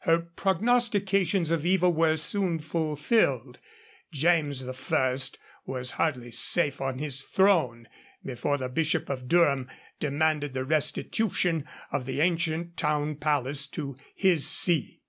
Her 0.00 0.18
prognostications 0.18 1.52
of 1.52 1.64
evil 1.64 1.92
were 1.92 2.16
soon 2.16 2.58
fulfilled. 2.58 3.60
James 4.10 4.66
I. 4.88 5.18
was 5.64 5.90
hardly 5.92 6.32
safe 6.32 6.80
on 6.80 6.98
his 6.98 7.22
throne 7.22 7.86
before 8.24 8.58
the 8.58 8.68
Bishop 8.68 9.08
of 9.08 9.28
Durham 9.28 9.70
demanded 10.00 10.54
the 10.54 10.64
restitution 10.64 11.66
of 11.92 12.04
the 12.04 12.20
ancient 12.20 12.76
town 12.76 13.14
palace 13.14 13.68
of 13.78 13.94
his 14.16 14.48
see. 14.48 15.02